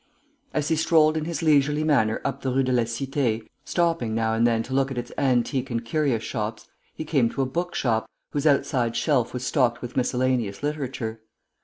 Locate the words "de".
2.63-2.71